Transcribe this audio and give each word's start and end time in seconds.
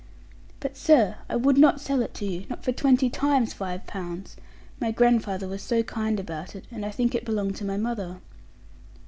'But, 0.59 0.77
sir, 0.77 1.17
I 1.29 1.35
would 1.35 1.59
not 1.59 1.79
sell 1.79 2.01
it 2.01 2.15
to 2.15 2.25
you, 2.25 2.47
not 2.49 2.63
for 2.63 2.71
twenty 2.71 3.07
times 3.07 3.53
five 3.53 3.85
pounds. 3.85 4.35
My 4.79 4.89
grandfather 4.89 5.47
was 5.47 5.61
so 5.61 5.83
kind 5.83 6.19
about 6.19 6.55
it; 6.55 6.65
and 6.71 6.83
I 6.83 6.89
think 6.89 7.13
it 7.13 7.23
belonged 7.23 7.57
to 7.57 7.65
my 7.65 7.77
mother.' 7.77 8.17